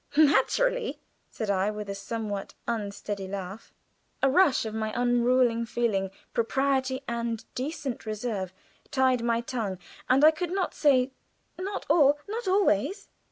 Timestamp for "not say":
10.51-11.11